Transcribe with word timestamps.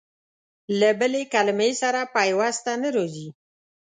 له 0.79 0.89
بلې 0.99 1.23
کلمې 1.33 1.71
سره 1.81 2.01
پيوسته 2.15 2.71
نه 2.81 2.89
راځي. 2.95 3.27